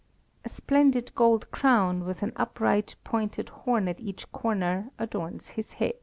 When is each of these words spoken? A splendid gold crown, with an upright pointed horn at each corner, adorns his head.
A 0.43 0.49
splendid 0.49 1.13
gold 1.13 1.51
crown, 1.51 2.05
with 2.05 2.23
an 2.23 2.33
upright 2.35 2.95
pointed 3.03 3.49
horn 3.49 3.87
at 3.87 3.99
each 3.99 4.31
corner, 4.31 4.89
adorns 4.97 5.49
his 5.49 5.73
head. 5.73 5.93